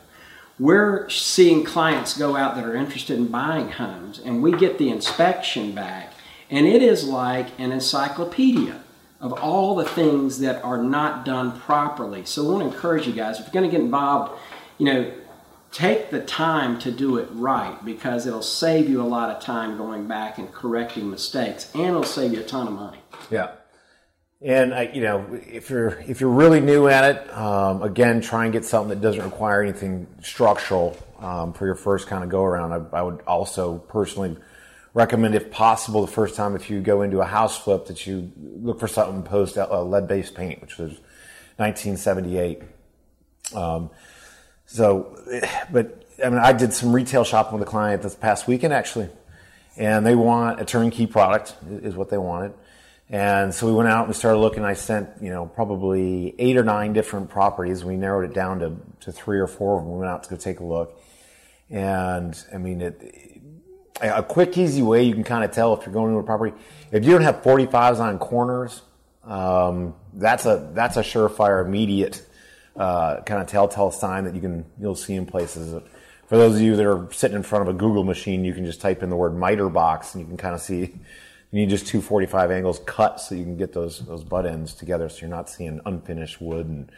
We're 0.57 1.09
seeing 1.09 1.63
clients 1.65 2.17
go 2.17 2.35
out 2.37 2.55
that 2.55 2.63
are 2.63 2.75
interested 2.75 3.17
in 3.17 3.27
buying 3.27 3.71
homes, 3.71 4.19
and 4.19 4.41
we 4.41 4.53
get 4.53 4.77
the 4.77 4.89
inspection 4.89 5.73
back, 5.73 6.13
and 6.49 6.65
it 6.65 6.81
is 6.81 7.03
like 7.03 7.47
an 7.59 7.71
encyclopedia 7.71 8.81
of 9.19 9.33
all 9.33 9.75
the 9.75 9.85
things 9.85 10.39
that 10.39 10.63
are 10.63 10.81
not 10.81 11.25
done 11.25 11.59
properly. 11.59 12.25
So 12.25 12.45
I 12.45 12.51
want 12.51 12.69
to 12.69 12.75
encourage 12.75 13.07
you 13.07 13.13
guys, 13.13 13.39
if 13.39 13.45
you're 13.45 13.53
going 13.53 13.69
to 13.69 13.75
get 13.75 13.83
involved, 13.83 14.39
you 14.77 14.85
know, 14.85 15.11
take 15.71 16.09
the 16.09 16.21
time 16.21 16.79
to 16.79 16.91
do 16.91 17.17
it 17.17 17.27
right 17.31 17.83
because 17.83 18.25
it'll 18.25 18.41
save 18.41 18.89
you 18.89 19.01
a 19.01 19.03
lot 19.03 19.29
of 19.29 19.41
time 19.41 19.77
going 19.77 20.07
back 20.07 20.37
and 20.37 20.49
correcting 20.53 21.09
mistakes 21.09 21.69
and 21.73 21.87
it'll 21.87 22.03
save 22.03 22.31
you 22.31 22.39
a 22.39 22.43
ton 22.43 22.65
of 22.65 22.73
money. 22.73 22.99
Yeah. 23.29 23.51
And 24.45 24.75
I, 24.75 24.83
you 24.93 25.01
know, 25.01 25.25
if 25.47 25.71
you're 25.71 25.99
if 26.01 26.21
you're 26.21 26.29
really 26.29 26.59
new 26.59 26.87
at 26.87 27.15
it, 27.15 27.33
um, 27.33 27.81
again, 27.81 28.21
try 28.21 28.43
and 28.43 28.53
get 28.53 28.63
something 28.63 28.89
that 28.89 29.01
doesn't 29.01 29.23
require 29.23 29.63
anything 29.63 30.05
structural 30.21 30.95
um, 31.17 31.51
for 31.51 31.65
your 31.65 31.73
first 31.73 32.07
kind 32.07 32.23
of 32.23 32.29
go 32.29 32.43
around. 32.43 32.71
I, 32.71 32.99
I 32.99 33.01
would 33.01 33.21
also 33.21 33.79
personally 33.79 34.37
recommend, 34.93 35.33
if 35.33 35.49
possible, 35.49 36.05
the 36.05 36.11
first 36.11 36.35
time 36.35 36.55
if 36.55 36.69
you 36.69 36.79
go 36.79 37.01
into 37.01 37.21
a 37.21 37.25
house 37.25 37.57
flip, 37.57 37.87
that 37.87 38.05
you 38.05 38.31
look 38.37 38.79
for 38.79 38.87
something 38.87 39.23
post 39.23 39.57
uh, 39.57 39.81
lead 39.81 40.07
based 40.07 40.35
paint, 40.35 40.61
which 40.61 40.77
was 40.77 40.91
1978. 41.57 42.61
Um, 43.55 43.89
so, 44.67 45.17
but 45.71 46.05
I 46.23 46.29
mean, 46.29 46.37
I 46.37 46.53
did 46.53 46.71
some 46.71 46.93
retail 46.93 47.23
shopping 47.23 47.57
with 47.57 47.67
a 47.67 47.71
client 47.71 48.03
this 48.03 48.13
past 48.13 48.47
weekend 48.47 48.73
actually, 48.75 49.09
and 49.75 50.05
they 50.05 50.13
want 50.13 50.61
a 50.61 50.65
turnkey 50.65 51.07
product 51.07 51.55
is 51.67 51.95
what 51.95 52.11
they 52.11 52.19
wanted. 52.19 52.53
And 53.09 53.53
so 53.53 53.67
we 53.67 53.73
went 53.73 53.87
out 53.87 54.05
and 54.05 54.07
we 54.07 54.13
started 54.15 54.39
looking. 54.39 54.65
I 54.65 54.73
sent, 54.73 55.09
you 55.21 55.29
know, 55.29 55.45
probably 55.45 56.33
eight 56.39 56.57
or 56.57 56.63
nine 56.63 56.93
different 56.93 57.29
properties. 57.29 57.85
We 57.85 57.97
narrowed 57.97 58.29
it 58.29 58.33
down 58.33 58.59
to, 58.59 58.75
to 59.01 59.11
three 59.11 59.39
or 59.39 59.47
four 59.47 59.77
of 59.77 59.83
them. 59.83 59.93
We 59.93 59.99
went 59.99 60.11
out 60.11 60.23
to 60.23 60.29
go 60.29 60.35
take 60.37 60.59
a 60.59 60.63
look. 60.63 60.99
And 61.69 62.35
I 62.53 62.57
mean, 62.57 62.81
it, 62.81 63.41
a 64.01 64.23
quick, 64.23 64.57
easy 64.57 64.81
way 64.81 65.03
you 65.03 65.13
can 65.13 65.23
kind 65.23 65.43
of 65.43 65.51
tell 65.51 65.73
if 65.75 65.85
you're 65.85 65.93
going 65.93 66.13
to 66.13 66.19
a 66.19 66.23
property. 66.23 66.55
If 66.91 67.05
you 67.05 67.11
don't 67.11 67.21
have 67.21 67.41
45s 67.43 67.99
on 67.99 68.17
corners, 68.17 68.81
um, 69.23 69.95
that's 70.13 70.45
a, 70.45 70.71
that's 70.73 70.97
a 70.97 71.01
surefire 71.01 71.63
immediate, 71.63 72.25
uh, 72.75 73.21
kind 73.21 73.41
of 73.41 73.47
telltale 73.47 73.91
sign 73.91 74.25
that 74.25 74.35
you 74.35 74.41
can, 74.41 74.65
you'll 74.79 74.95
see 74.95 75.13
in 75.13 75.25
places. 75.25 75.81
For 76.27 76.37
those 76.37 76.55
of 76.55 76.61
you 76.61 76.75
that 76.75 76.85
are 76.85 77.07
sitting 77.13 77.37
in 77.37 77.43
front 77.43 77.67
of 77.67 77.75
a 77.75 77.77
Google 77.77 78.03
machine, 78.03 78.43
you 78.43 78.53
can 78.53 78.65
just 78.65 78.81
type 78.81 79.03
in 79.03 79.09
the 79.09 79.15
word 79.15 79.35
miter 79.35 79.69
box 79.69 80.15
and 80.15 80.21
you 80.21 80.27
can 80.27 80.37
kind 80.37 80.55
of 80.55 80.61
see 80.61 80.93
you 81.51 81.61
need 81.61 81.69
just 81.69 81.87
two 81.87 82.01
45 82.01 82.51
angles 82.51 82.81
cut 82.85 83.19
so 83.19 83.35
you 83.35 83.43
can 83.43 83.57
get 83.57 83.73
those 83.73 83.99
those 83.99 84.23
butt 84.23 84.45
ends 84.45 84.73
together 84.73 85.07
so 85.09 85.21
you're 85.21 85.29
not 85.29 85.49
seeing 85.49 85.79
unfinished 85.85 86.41
wood 86.41 86.67
and 86.67 86.91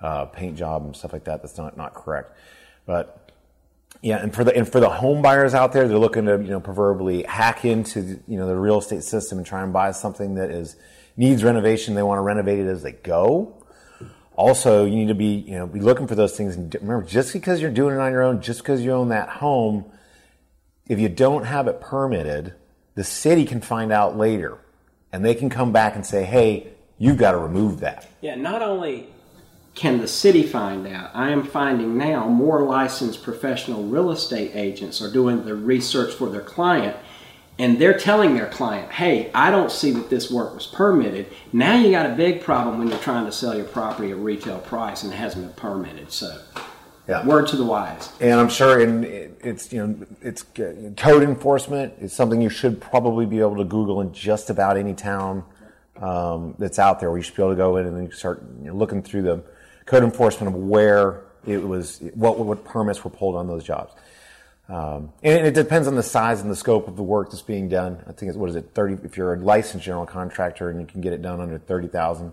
uh, 0.00 0.26
paint 0.26 0.56
job 0.56 0.84
and 0.84 0.96
stuff 0.96 1.12
like 1.12 1.24
that 1.24 1.42
that's 1.42 1.58
not 1.58 1.76
not 1.76 1.94
correct. 1.94 2.32
But 2.86 3.32
yeah 4.02 4.18
and 4.18 4.34
for 4.34 4.44
the 4.44 4.54
and 4.54 4.70
for 4.70 4.80
the 4.80 4.88
home 4.88 5.22
buyers 5.22 5.54
out 5.54 5.72
there 5.72 5.88
they're 5.88 5.98
looking 5.98 6.26
to 6.26 6.32
you 6.32 6.50
know 6.50 6.60
proverbially 6.60 7.22
hack 7.24 7.64
into 7.64 8.20
you 8.28 8.38
know 8.38 8.46
the 8.46 8.54
real 8.54 8.78
estate 8.78 9.02
system 9.02 9.38
and 9.38 9.46
try 9.46 9.62
and 9.62 9.72
buy 9.72 9.90
something 9.90 10.34
that 10.36 10.50
is 10.50 10.76
needs 11.16 11.42
renovation. 11.42 11.94
They 11.94 12.02
want 12.02 12.18
to 12.18 12.22
renovate 12.22 12.60
it 12.60 12.66
as 12.66 12.82
they 12.82 12.92
go. 12.92 13.54
Also 14.36 14.84
you 14.84 14.94
need 14.94 15.08
to 15.08 15.14
be 15.14 15.34
you 15.34 15.58
know 15.58 15.66
be 15.66 15.80
looking 15.80 16.06
for 16.06 16.14
those 16.14 16.36
things 16.36 16.54
and 16.54 16.74
remember 16.80 17.04
just 17.04 17.32
because 17.32 17.60
you're 17.60 17.72
doing 17.72 17.94
it 17.96 17.98
on 17.98 18.12
your 18.12 18.22
own 18.22 18.40
just 18.40 18.60
because 18.60 18.82
you 18.82 18.92
own 18.92 19.08
that 19.08 19.28
home 19.28 19.84
if 20.88 20.98
you 20.98 21.08
don't 21.08 21.44
have 21.44 21.66
it 21.66 21.80
permitted 21.80 22.54
the 22.98 23.04
city 23.04 23.44
can 23.44 23.60
find 23.60 23.92
out 23.92 24.16
later 24.16 24.58
and 25.12 25.24
they 25.24 25.32
can 25.32 25.48
come 25.48 25.70
back 25.70 25.94
and 25.94 26.04
say, 26.04 26.24
hey, 26.24 26.66
you've 26.98 27.16
got 27.16 27.30
to 27.30 27.38
remove 27.38 27.78
that. 27.78 28.08
Yeah, 28.20 28.34
not 28.34 28.60
only 28.60 29.06
can 29.76 29.98
the 29.98 30.08
city 30.08 30.42
find 30.42 30.84
out, 30.84 31.12
I 31.14 31.30
am 31.30 31.44
finding 31.44 31.96
now 31.96 32.26
more 32.26 32.62
licensed 32.62 33.22
professional 33.22 33.84
real 33.84 34.10
estate 34.10 34.50
agents 34.52 35.00
are 35.00 35.12
doing 35.12 35.44
the 35.44 35.54
research 35.54 36.12
for 36.12 36.28
their 36.28 36.40
client 36.40 36.96
and 37.56 37.78
they're 37.78 37.96
telling 37.96 38.34
their 38.34 38.48
client, 38.48 38.90
hey, 38.90 39.30
I 39.32 39.52
don't 39.52 39.70
see 39.70 39.92
that 39.92 40.10
this 40.10 40.28
work 40.28 40.52
was 40.52 40.66
permitted. 40.66 41.28
Now 41.52 41.76
you 41.76 41.92
got 41.92 42.10
a 42.10 42.16
big 42.16 42.42
problem 42.42 42.80
when 42.80 42.88
you're 42.88 42.98
trying 42.98 43.26
to 43.26 43.32
sell 43.32 43.54
your 43.54 43.66
property 43.66 44.10
at 44.10 44.16
retail 44.16 44.58
price 44.58 45.04
and 45.04 45.12
it 45.12 45.16
hasn't 45.16 45.44
been 45.46 45.54
permitted. 45.54 46.10
So, 46.10 46.40
Yeah. 47.08 47.24
word 47.24 47.46
to 47.48 47.56
the 47.56 47.64
wise. 47.64 48.12
And 48.20 48.38
I'm 48.38 48.50
sure 48.50 48.80
in 48.80 49.04
it's 49.40 49.72
you 49.72 49.86
know 49.86 50.06
it's 50.20 50.44
uh, 50.58 50.90
code 50.96 51.22
enforcement 51.22 51.94
is 52.00 52.12
something 52.12 52.42
you 52.42 52.50
should 52.50 52.80
probably 52.80 53.24
be 53.24 53.40
able 53.40 53.56
to 53.56 53.64
Google 53.64 54.02
in 54.02 54.12
just 54.12 54.50
about 54.50 54.76
any 54.76 54.92
town 54.92 55.42
um, 55.96 56.54
that's 56.58 56.78
out 56.78 57.00
there. 57.00 57.10
Where 57.10 57.18
you 57.18 57.22
should 57.22 57.34
be 57.34 57.42
able 57.42 57.52
to 57.52 57.56
go 57.56 57.78
in 57.78 57.86
and 57.86 57.96
then 57.96 58.12
start 58.12 58.42
you 58.60 58.68
know, 58.68 58.74
looking 58.74 59.02
through 59.02 59.22
the 59.22 59.42
code 59.86 60.04
enforcement 60.04 60.54
of 60.54 60.60
where 60.60 61.22
it 61.46 61.66
was, 61.66 61.98
what 62.14 62.38
what 62.38 62.64
permits 62.64 63.02
were 63.02 63.10
pulled 63.10 63.36
on 63.36 63.46
those 63.46 63.64
jobs. 63.64 63.94
Um, 64.68 65.14
and 65.22 65.46
it 65.46 65.54
depends 65.54 65.88
on 65.88 65.94
the 65.94 66.02
size 66.02 66.42
and 66.42 66.50
the 66.50 66.56
scope 66.56 66.88
of 66.88 66.96
the 66.96 67.02
work 67.02 67.30
that's 67.30 67.40
being 67.40 67.70
done. 67.70 68.04
I 68.06 68.12
think 68.12 68.28
it's 68.28 68.36
what 68.36 68.50
is 68.50 68.56
it 68.56 68.72
thirty? 68.74 68.98
If 69.02 69.16
you're 69.16 69.32
a 69.32 69.38
licensed 69.38 69.86
general 69.86 70.04
contractor 70.04 70.68
and 70.68 70.78
you 70.78 70.86
can 70.86 71.00
get 71.00 71.14
it 71.14 71.22
done 71.22 71.40
under 71.40 71.58
thirty 71.58 71.88
thousand, 71.88 72.32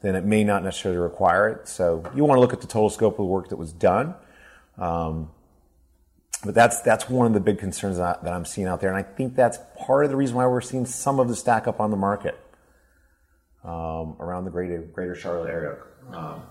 then 0.00 0.14
it 0.14 0.24
may 0.24 0.44
not 0.44 0.62
necessarily 0.62 1.00
require 1.00 1.48
it. 1.48 1.68
So 1.68 2.04
you 2.14 2.24
want 2.24 2.36
to 2.36 2.40
look 2.40 2.52
at 2.52 2.60
the 2.60 2.66
total 2.66 2.90
scope 2.90 3.14
of 3.14 3.18
the 3.18 3.24
work 3.24 3.48
that 3.48 3.56
was 3.56 3.72
done. 3.72 4.14
Um, 4.76 5.30
but 6.44 6.54
that's 6.54 6.80
that's 6.82 7.08
one 7.10 7.26
of 7.26 7.32
the 7.32 7.40
big 7.40 7.58
concerns 7.58 7.96
that, 7.96 8.22
that 8.22 8.32
I'm 8.32 8.44
seeing 8.44 8.68
out 8.68 8.80
there, 8.80 8.90
and 8.90 8.96
I 8.96 9.02
think 9.02 9.34
that's 9.34 9.58
part 9.76 10.04
of 10.04 10.10
the 10.10 10.16
reason 10.16 10.36
why 10.36 10.46
we're 10.46 10.60
seeing 10.60 10.86
some 10.86 11.18
of 11.18 11.28
the 11.28 11.34
stack 11.34 11.66
up 11.66 11.80
on 11.80 11.90
the 11.90 11.96
market 11.96 12.38
um, 13.64 14.16
around 14.20 14.44
the 14.44 14.50
greater 14.50 14.78
greater 14.78 15.16
Charlotte 15.16 15.50
area. 15.50 15.76
Um, 16.12 16.42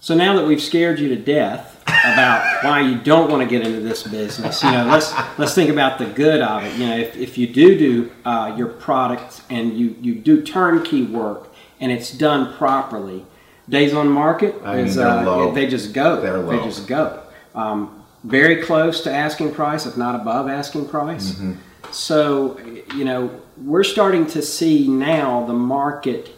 so 0.00 0.14
now 0.14 0.36
that 0.36 0.46
we've 0.46 0.60
scared 0.60 0.98
you 0.98 1.08
to 1.08 1.16
death 1.16 1.82
about 1.86 2.64
why 2.64 2.80
you 2.80 2.98
don't 2.98 3.30
want 3.30 3.42
to 3.42 3.48
get 3.48 3.66
into 3.66 3.80
this 3.80 4.02
business, 4.02 4.62
you 4.62 4.70
know, 4.70 4.84
let's 4.84 5.14
let's 5.38 5.54
think 5.54 5.70
about 5.70 5.98
the 5.98 6.06
good 6.06 6.42
of 6.42 6.64
it. 6.64 6.76
You 6.76 6.86
know, 6.88 6.96
if, 6.98 7.16
if 7.16 7.38
you 7.38 7.46
do 7.46 7.78
do 7.78 8.12
uh, 8.26 8.54
your 8.58 8.68
product 8.68 9.42
and 9.48 9.78
you 9.78 9.96
you 10.00 10.16
do 10.16 10.42
turnkey 10.42 11.04
work 11.04 11.51
and 11.82 11.90
it's 11.90 12.12
done 12.12 12.54
properly, 12.56 13.26
days 13.68 13.92
on 13.92 14.08
market 14.08 14.54
I 14.64 14.76
mean, 14.76 14.86
is 14.86 14.96
uh, 14.96 15.50
they 15.50 15.66
just 15.66 15.92
go. 15.92 16.20
They 16.48 16.64
just 16.64 16.86
go. 16.86 17.24
Um, 17.54 18.04
very 18.24 18.62
close 18.62 19.02
to 19.02 19.12
asking 19.12 19.52
price, 19.52 19.84
if 19.84 19.96
not 19.96 20.14
above 20.14 20.48
asking 20.48 20.88
price. 20.88 21.32
Mm-hmm. 21.32 21.54
So, 21.90 22.58
you 22.94 23.04
know, 23.04 23.42
we're 23.56 23.84
starting 23.84 24.26
to 24.28 24.40
see 24.40 24.86
now 24.86 25.44
the 25.44 25.52
market 25.52 26.30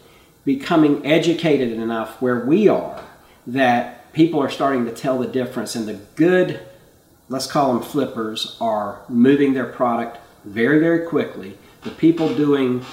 becoming 0.47 1.05
educated 1.07 1.73
enough 1.73 2.21
where 2.23 2.41
we 2.41 2.69
are 2.69 3.05
that 3.47 4.13
people 4.15 4.41
are 4.41 4.51
starting 4.51 4.87
to 4.87 4.93
tell 4.93 5.19
the 5.19 5.27
difference. 5.27 5.77
And 5.77 5.87
the 5.87 6.01
good, 6.17 6.61
let's 7.29 7.47
call 7.47 7.75
them 7.75 7.83
flippers, 7.83 8.57
are 8.63 9.03
moving 9.11 9.53
their 9.53 9.67
product 9.67 10.19
very, 10.45 10.81
very 10.81 11.07
quickly. 11.07 11.59
The 11.83 11.91
people 11.91 12.35
doing 12.35 12.85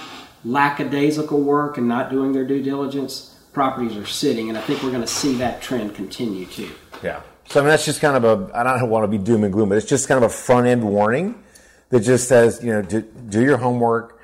lackadaisical 0.43 1.41
work 1.41 1.77
and 1.77 1.87
not 1.87 2.09
doing 2.09 2.31
their 2.31 2.45
due 2.45 2.61
diligence, 2.61 3.35
properties 3.53 3.97
are 3.97 4.05
sitting. 4.05 4.49
And 4.49 4.57
I 4.57 4.61
think 4.61 4.83
we're 4.83 4.91
going 4.91 5.01
to 5.01 5.07
see 5.07 5.35
that 5.35 5.61
trend 5.61 5.95
continue 5.95 6.45
too. 6.45 6.71
Yeah. 7.03 7.21
So 7.47 7.59
I 7.59 7.63
mean, 7.63 7.69
that's 7.69 7.85
just 7.85 7.99
kind 7.99 8.23
of 8.23 8.23
a. 8.23 8.57
I 8.57 8.63
don't 8.63 8.89
want 8.89 9.03
to 9.03 9.07
be 9.07 9.17
doom 9.17 9.43
and 9.43 9.51
gloom, 9.51 9.69
but 9.69 9.77
it's 9.77 9.87
just 9.87 10.07
kind 10.07 10.23
of 10.23 10.31
a 10.31 10.33
front 10.33 10.67
end 10.67 10.83
warning 10.83 11.43
that 11.89 11.99
just 11.99 12.27
says, 12.29 12.63
you 12.63 12.71
know, 12.71 12.81
do, 12.81 13.01
do 13.01 13.43
your 13.43 13.57
homework. 13.57 14.21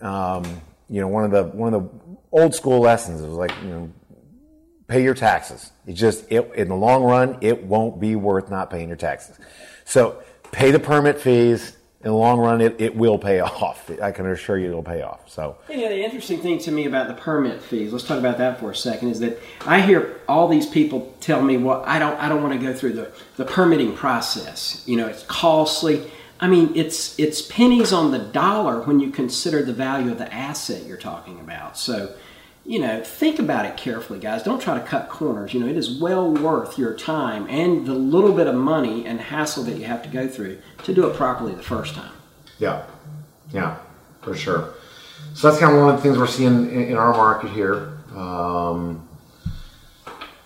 Um, 0.00 0.44
you 0.88 1.00
know, 1.00 1.08
one 1.08 1.24
of 1.24 1.30
the 1.30 1.44
one 1.44 1.74
of 1.74 1.82
the 1.82 2.16
old 2.30 2.54
school 2.54 2.80
lessons 2.80 3.22
was 3.22 3.32
like, 3.32 3.52
you 3.62 3.68
know, 3.68 3.92
pay 4.86 5.02
your 5.02 5.14
taxes. 5.14 5.72
It 5.86 5.94
just 5.94 6.30
it 6.30 6.52
in 6.54 6.68
the 6.68 6.76
long 6.76 7.02
run, 7.02 7.38
it 7.40 7.64
won't 7.64 8.00
be 8.00 8.14
worth 8.14 8.50
not 8.50 8.70
paying 8.70 8.88
your 8.88 8.96
taxes. 8.96 9.38
So 9.84 10.22
pay 10.52 10.70
the 10.70 10.78
permit 10.78 11.20
fees. 11.20 11.76
In 12.04 12.10
the 12.10 12.16
long 12.16 12.38
run, 12.38 12.60
it, 12.60 12.76
it 12.78 12.94
will 12.94 13.18
pay 13.18 13.40
off. 13.40 13.90
I 14.00 14.12
can 14.12 14.26
assure 14.26 14.58
you, 14.58 14.68
it'll 14.68 14.82
pay 14.82 15.02
off. 15.02 15.28
So 15.30 15.56
know, 15.76 15.88
the 15.88 16.04
interesting 16.04 16.40
thing 16.40 16.58
to 16.60 16.70
me 16.70 16.84
about 16.84 17.08
the 17.08 17.14
permit 17.14 17.62
fees, 17.62 17.92
let's 17.92 18.06
talk 18.06 18.18
about 18.18 18.38
that 18.38 18.60
for 18.60 18.70
a 18.70 18.76
second, 18.76 19.08
is 19.08 19.20
that 19.20 19.38
I 19.66 19.80
hear 19.80 20.20
all 20.28 20.46
these 20.46 20.66
people 20.66 21.14
tell 21.20 21.42
me, 21.42 21.56
well, 21.56 21.82
I 21.86 21.98
don't, 21.98 22.20
I 22.20 22.28
don't 22.28 22.42
want 22.42 22.60
to 22.60 22.64
go 22.64 22.74
through 22.74 22.92
the, 22.92 23.10
the 23.36 23.46
permitting 23.46 23.94
process. 23.94 24.82
You 24.86 24.96
know, 24.96 25.06
it's 25.08 25.22
costly. 25.24 26.10
I 26.40 26.48
mean, 26.48 26.72
it's, 26.74 27.18
it's 27.18 27.40
pennies 27.40 27.92
on 27.92 28.10
the 28.10 28.18
dollar 28.18 28.82
when 28.82 29.00
you 29.00 29.10
consider 29.10 29.62
the 29.62 29.72
value 29.72 30.12
of 30.12 30.18
the 30.18 30.32
asset 30.32 30.84
you're 30.84 30.98
talking 30.98 31.40
about. 31.40 31.78
So, 31.78 32.14
you 32.66 32.78
know, 32.78 33.02
think 33.02 33.38
about 33.38 33.66
it 33.66 33.76
carefully, 33.76 34.18
guys. 34.18 34.42
Don't 34.42 34.60
try 34.60 34.78
to 34.78 34.84
cut 34.84 35.08
corners. 35.08 35.52
You 35.52 35.60
know, 35.60 35.66
it 35.66 35.76
is 35.76 36.00
well 36.00 36.32
worth 36.32 36.78
your 36.78 36.94
time 36.94 37.46
and 37.48 37.86
the 37.86 37.94
little 37.94 38.32
bit 38.32 38.46
of 38.46 38.54
money 38.54 39.04
and 39.04 39.20
hassle 39.20 39.64
that 39.64 39.76
you 39.76 39.84
have 39.84 40.02
to 40.02 40.08
go 40.08 40.26
through 40.26 40.58
to 40.84 40.94
do 40.94 41.06
it 41.06 41.14
properly 41.14 41.54
the 41.54 41.62
first 41.62 41.94
time. 41.94 42.12
Yeah, 42.58 42.84
yeah, 43.52 43.76
for 44.22 44.34
sure. 44.34 44.74
So 45.34 45.48
that's 45.48 45.60
kind 45.60 45.74
of 45.74 45.80
one 45.82 45.90
of 45.90 45.96
the 45.96 46.02
things 46.02 46.16
we're 46.16 46.26
seeing 46.26 46.70
in, 46.70 46.84
in 46.88 46.96
our 46.96 47.12
market 47.12 47.50
here. 47.50 47.98
Um, 48.14 49.06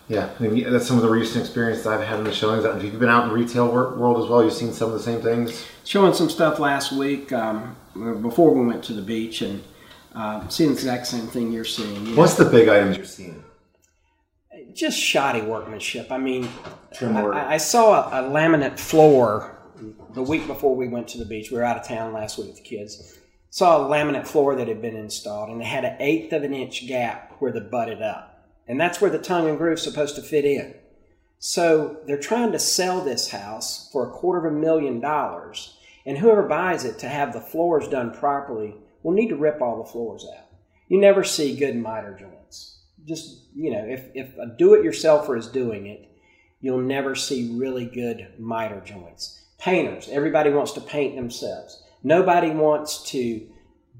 yeah, 0.09 0.31
I 0.41 0.43
mean, 0.43 0.73
that's 0.73 0.87
some 0.87 0.97
of 0.97 1.03
the 1.03 1.11
recent 1.11 1.45
experience 1.45 1.85
that 1.85 1.91
I've 1.91 2.07
had 2.07 2.19
in 2.19 2.25
the 2.25 2.33
showings. 2.33 2.65
Have 2.65 2.83
you've 2.83 2.99
been 2.99 3.11
out 3.11 3.25
in 3.25 3.29
the 3.29 3.35
retail 3.35 3.71
world 3.71 4.25
as 4.25 4.29
well? 4.29 4.43
You've 4.43 4.55
seen 4.55 4.73
some 4.73 4.89
of 4.89 4.95
the 4.95 5.03
same 5.03 5.21
things. 5.21 5.67
showing 5.85 6.15
some 6.15 6.31
stuff 6.31 6.59
last 6.59 6.93
week 6.93 7.31
um, 7.33 7.77
before 8.23 8.55
we 8.55 8.67
went 8.67 8.83
to 8.85 8.95
the 8.95 9.03
beach 9.03 9.43
and 9.43 9.63
uh, 10.19 10.49
seeing 10.49 10.71
the 10.71 10.75
exact 10.75 11.07
same 11.07 11.29
thing 11.29 11.53
you're 11.53 11.65
seeing. 11.65 12.07
You 12.07 12.13
know, 12.13 12.17
What's 12.19 12.35
the 12.35 12.45
big 12.45 12.69
items 12.69 12.97
you're 12.97 13.07
seeing? 13.07 13.45
just 14.75 14.99
shoddy 14.99 15.41
workmanship. 15.41 16.11
I 16.11 16.19
mean, 16.19 16.49
Trim 16.93 17.17
I, 17.17 17.23
work. 17.23 17.35
I 17.35 17.57
saw 17.57 18.11
a, 18.11 18.23
a 18.23 18.31
laminate 18.31 18.79
floor 18.79 19.59
the 20.15 20.23
week 20.23 20.47
before 20.47 20.75
we 20.75 20.89
went 20.89 21.09
to 21.09 21.19
the 21.19 21.25
beach. 21.25 21.51
We 21.51 21.57
were 21.59 21.65
out 21.65 21.77
of 21.77 21.87
town 21.87 22.13
last 22.13 22.39
week 22.39 22.49
with 22.49 22.57
the 22.57 22.63
kids. 22.63 23.19
Saw 23.51 23.85
a 23.85 23.89
laminate 23.89 24.27
floor 24.27 24.55
that 24.57 24.69
had 24.69 24.83
been 24.83 24.97
installed, 24.97 25.51
and 25.51 25.61
it 25.61 25.67
had 25.67 25.85
an 25.85 25.97
eighth 26.01 26.33
of 26.33 26.43
an 26.43 26.55
inch 26.55 26.87
gap 26.87 27.37
where 27.39 27.53
the 27.53 27.61
butted 27.61 28.03
up, 28.03 28.47
and 28.67 28.81
that's 28.81 29.01
where 29.01 29.11
the 29.11 29.19
tongue 29.19 29.49
and 29.49 29.59
groove's 29.59 29.83
supposed 29.83 30.17
to 30.17 30.23
fit 30.23 30.45
in. 30.45 30.75
So 31.39 31.99
they're 32.07 32.19
trying 32.19 32.53
to 32.53 32.59
sell 32.59 33.01
this 33.01 33.31
house 33.31 33.89
for 33.91 34.07
a 34.07 34.11
quarter 34.11 34.47
of 34.47 34.53
a 34.53 34.57
million 34.57 35.01
dollars, 35.01 35.77
and 36.05 36.19
whoever 36.19 36.43
buys 36.43 36.85
it 36.85 36.99
to 37.01 37.09
have 37.09 37.33
the 37.33 37.41
floors 37.41 37.89
done 37.89 38.13
properly 38.13 38.75
will 39.09 39.15
need 39.15 39.29
to 39.31 39.37
rip 39.37 39.63
all 39.63 39.83
the 39.83 39.91
floors 39.91 40.27
out. 40.37 40.45
You 40.89 41.01
never 41.01 41.25
see 41.25 41.57
good 41.57 41.77
miter 41.77 42.15
joints. 42.19 42.81
Just 43.07 43.47
you 43.55 43.71
know, 43.71 43.83
if 43.87 44.05
if 44.15 44.37
a 44.37 44.55
do-it-yourselfer 44.59 45.39
is 45.39 45.47
doing 45.47 45.87
it, 45.87 46.11
you'll 46.61 46.83
never 46.83 47.15
see 47.15 47.57
really 47.59 47.87
good 47.87 48.29
miter 48.39 48.83
joints. 48.85 49.43
Painters, 49.59 50.11
everybody 50.11 50.51
wants 50.51 50.73
to 50.73 50.83
paint 50.83 51.17
themselves. 51.17 51.83
Nobody 52.03 52.51
wants 52.51 53.03
to 53.11 53.49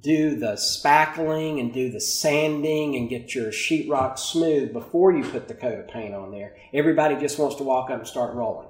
do 0.03 0.37
the 0.37 0.53
spackling 0.53 1.59
and 1.59 1.73
do 1.73 1.91
the 1.91 2.01
sanding 2.01 2.95
and 2.95 3.09
get 3.09 3.35
your 3.35 3.51
sheetrock 3.51 4.19
smooth 4.19 4.75
before 4.75 5.13
you 5.13 5.25
put 5.25 5.49
the 5.49 5.55
coat 5.55 5.81
of 5.81 5.89
paint 5.89 6.15
on 6.15 6.31
there. 6.31 6.55
Everybody 6.75 7.17
just 7.17 7.39
wants 7.39 7.57
to 7.57 7.65
walk 7.65 7.91
up 7.91 7.99
and 8.01 8.07
start 8.07 8.35
rolling. 8.35 8.69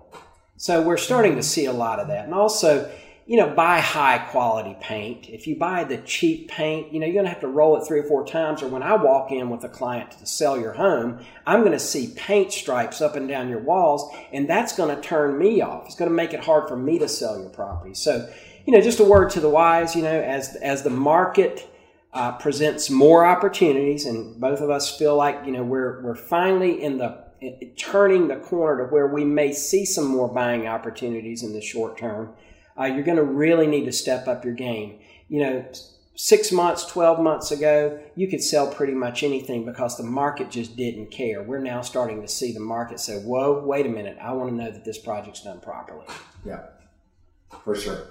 So 0.57 0.83
we're 0.83 0.99
starting 0.99 1.35
to 1.35 1.43
see 1.43 1.67
a 1.67 1.73
lot 1.73 1.99
of 1.99 2.07
that. 2.09 2.27
And 2.27 2.33
also, 2.33 2.91
you 3.29 3.37
know, 3.37 3.51
buy 3.51 3.79
high 3.79 4.17
quality 4.17 4.75
paint. 4.81 5.29
If 5.29 5.47
you 5.47 5.55
buy 5.55 5.85
the 5.85 5.99
cheap 5.99 6.49
paint, 6.49 6.95
you 6.95 6.99
know, 6.99 7.05
you're 7.05 7.13
going 7.13 7.27
to 7.27 7.31
have 7.31 7.43
to 7.43 7.47
roll 7.47 7.77
it 7.77 7.87
three 7.87 8.01
or 8.01 8.05
four 8.05 8.27
times. 8.27 8.63
Or 8.63 8.69
when 8.69 8.83
I 8.83 8.97
walk 8.97 9.31
in 9.31 9.51
with 9.51 9.63
a 9.65 9.69
client 9.69 10.13
to 10.13 10.25
sell 10.25 10.59
your 10.59 10.73
home, 10.73 11.21
I'm 11.47 11.61
going 11.61 11.73
to 11.73 11.79
see 11.79 12.15
paint 12.17 12.55
stripes 12.55 13.03
up 13.03 13.17
and 13.17 13.29
down 13.29 13.51
your 13.51 13.59
walls, 13.59 14.11
and 14.33 14.49
that's 14.49 14.75
going 14.75 14.97
to 14.97 15.03
turn 15.03 15.37
me 15.37 15.61
off. 15.61 15.85
It's 15.85 15.95
going 15.95 16.11
to 16.11 16.17
make 16.17 16.33
it 16.33 16.41
hard 16.41 16.69
for 16.69 16.77
me 16.77 16.99
to 17.01 17.07
sell 17.07 17.39
your 17.39 17.51
property. 17.51 17.93
So, 17.93 18.33
you 18.65 18.73
know, 18.73 18.81
just 18.81 18.99
a 18.99 19.05
word 19.05 19.29
to 19.33 19.41
the 19.41 19.51
wise, 19.51 19.95
you 19.95 20.01
know, 20.01 20.21
as, 20.23 20.57
as 20.57 20.83
the 20.83 20.89
market 20.89 21.71
uh, 22.15 22.33
presents 22.39 22.89
more 22.89 23.27
opportunities, 23.27 24.07
and 24.07 24.41
both 24.41 24.63
of 24.63 24.71
us 24.71 24.97
feel 24.97 25.17
like, 25.17 25.45
you 25.45 25.53
know, 25.53 25.63
we're, 25.63 26.01
we're 26.01 26.17
finally 26.17 26.83
in 26.83 26.97
the 26.97 27.29
turning 27.77 28.27
the 28.27 28.37
corner 28.37 28.85
to 28.87 28.93
where 28.93 29.07
we 29.07 29.25
may 29.25 29.53
see 29.53 29.85
some 29.85 30.07
more 30.07 30.27
buying 30.29 30.67
opportunities 30.67 31.43
in 31.43 31.53
the 31.53 31.61
short 31.61 31.97
term 31.97 32.35
uh, 32.79 32.85
you're 32.85 33.05
going 33.05 33.17
to 33.17 33.25
really 33.25 33.67
need 33.67 33.85
to 33.85 33.93
step 33.93 34.29
up 34.29 34.45
your 34.45 34.55
game. 34.55 34.99
You 35.29 35.41
know, 35.41 35.65
six 36.15 36.51
months, 36.51 36.85
12 36.87 37.21
months 37.21 37.51
ago, 37.51 37.99
you 38.17 38.29
could 38.29 38.43
sell 38.43 38.67
pretty 38.73 38.93
much 38.93 39.23
anything 39.23 39.65
because 39.65 39.97
the 39.97 40.03
market 40.03 40.51
just 40.51 40.77
didn't 40.77 41.11
care. 41.11 41.43
We're 41.43 41.61
now 41.61 41.81
starting 41.81 42.23
to 42.23 42.29
see 42.29 42.53
the 42.53 42.61
market 42.61 42.99
say, 42.99 43.19
whoa, 43.21 43.63
wait 43.65 43.87
a 43.87 43.89
minute, 43.89 44.19
I 44.21 44.33
want 44.33 44.51
to 44.51 44.57
know 44.57 44.71
that 44.71 44.85
this 44.85 44.99
project's 44.99 45.45
done 45.45 45.61
properly. 45.61 46.07
Yeah, 46.45 46.65
for 47.63 47.77
sure. 47.77 48.07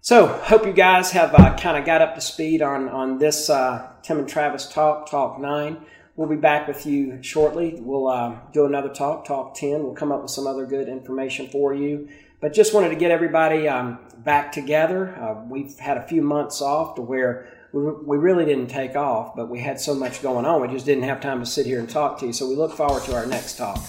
So, 0.00 0.26
hope 0.26 0.66
you 0.66 0.72
guys 0.72 1.12
have 1.12 1.34
uh, 1.34 1.56
kind 1.56 1.76
of 1.76 1.84
got 1.84 2.00
up 2.00 2.16
to 2.16 2.20
speed 2.20 2.60
on, 2.60 2.88
on 2.88 3.18
this 3.18 3.48
uh, 3.48 3.88
Tim 4.02 4.18
and 4.18 4.28
Travis 4.28 4.66
talk, 4.66 5.08
Talk 5.08 5.40
9. 5.40 5.76
We'll 6.16 6.28
be 6.28 6.36
back 6.36 6.68
with 6.68 6.86
you 6.86 7.22
shortly. 7.22 7.76
We'll 7.78 8.08
uh, 8.08 8.36
do 8.52 8.66
another 8.66 8.88
talk, 8.88 9.24
Talk 9.24 9.54
10. 9.54 9.82
We'll 9.82 9.94
come 9.94 10.12
up 10.12 10.22
with 10.22 10.30
some 10.30 10.46
other 10.46 10.66
good 10.66 10.88
information 10.88 11.48
for 11.48 11.72
you. 11.72 12.08
But 12.42 12.52
just 12.52 12.74
wanted 12.74 12.88
to 12.90 12.96
get 12.96 13.10
everybody 13.12 13.68
um, 13.68 14.00
back 14.18 14.50
together. 14.52 15.16
Uh, 15.16 15.44
we've 15.48 15.78
had 15.78 15.96
a 15.96 16.02
few 16.02 16.20
months 16.22 16.60
off 16.60 16.96
to 16.96 17.00
where 17.00 17.48
we, 17.72 17.82
we 17.82 18.16
really 18.18 18.44
didn't 18.44 18.66
take 18.66 18.96
off, 18.96 19.36
but 19.36 19.48
we 19.48 19.60
had 19.60 19.78
so 19.80 19.94
much 19.94 20.20
going 20.22 20.44
on. 20.44 20.60
We 20.60 20.66
just 20.68 20.84
didn't 20.84 21.04
have 21.04 21.20
time 21.20 21.38
to 21.38 21.46
sit 21.46 21.66
here 21.66 21.78
and 21.78 21.88
talk 21.88 22.18
to 22.18 22.26
you. 22.26 22.32
So 22.32 22.48
we 22.48 22.56
look 22.56 22.72
forward 22.72 23.04
to 23.04 23.14
our 23.14 23.26
next 23.26 23.56
talk. 23.56 23.80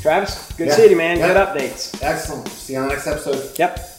Travis, 0.00 0.50
good 0.52 0.68
Yeah. 0.68 0.74
city, 0.74 0.94
man. 0.94 1.18
Yeah. 1.18 1.28
Good 1.28 1.36
updates. 1.36 2.02
Excellent. 2.02 2.48
See 2.48 2.72
you 2.72 2.78
on 2.78 2.88
the 2.88 2.94
next 2.94 3.06
episode. 3.06 3.58
Yep. 3.58 3.97